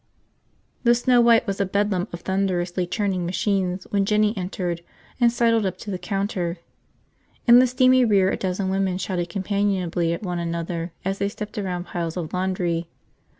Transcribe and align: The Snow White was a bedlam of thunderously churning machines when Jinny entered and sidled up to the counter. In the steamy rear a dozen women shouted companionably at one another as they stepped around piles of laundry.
The 0.83 0.95
Snow 0.95 1.21
White 1.21 1.45
was 1.45 1.61
a 1.61 1.65
bedlam 1.67 2.07
of 2.11 2.21
thunderously 2.21 2.87
churning 2.87 3.23
machines 3.23 3.85
when 3.91 4.03
Jinny 4.03 4.35
entered 4.35 4.81
and 5.19 5.31
sidled 5.31 5.63
up 5.63 5.77
to 5.77 5.91
the 5.91 5.99
counter. 5.99 6.57
In 7.45 7.59
the 7.59 7.67
steamy 7.67 8.03
rear 8.03 8.31
a 8.31 8.35
dozen 8.35 8.69
women 8.71 8.97
shouted 8.97 9.29
companionably 9.29 10.11
at 10.11 10.23
one 10.23 10.39
another 10.39 10.91
as 11.05 11.19
they 11.19 11.29
stepped 11.29 11.59
around 11.59 11.83
piles 11.85 12.17
of 12.17 12.33
laundry. 12.33 12.89